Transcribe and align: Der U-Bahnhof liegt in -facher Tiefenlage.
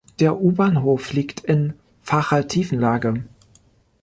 Der 0.19 0.41
U-Bahnhof 0.41 1.13
liegt 1.13 1.41
in 1.41 1.73
-facher 2.03 2.47
Tiefenlage. 2.47 3.23